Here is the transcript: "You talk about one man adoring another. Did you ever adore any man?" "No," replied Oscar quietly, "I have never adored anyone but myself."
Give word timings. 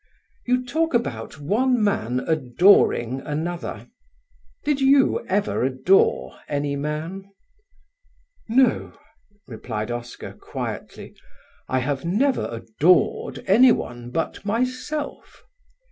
"You 0.47 0.65
talk 0.65 0.95
about 0.95 1.39
one 1.39 1.83
man 1.83 2.21
adoring 2.21 3.19
another. 3.21 3.87
Did 4.63 4.81
you 4.81 5.23
ever 5.27 5.63
adore 5.63 6.39
any 6.49 6.75
man?" 6.75 7.29
"No," 8.49 8.97
replied 9.45 9.91
Oscar 9.91 10.33
quietly, 10.33 11.15
"I 11.69 11.81
have 11.81 12.03
never 12.03 12.47
adored 12.51 13.43
anyone 13.45 14.09
but 14.09 14.43
myself." 14.43 15.43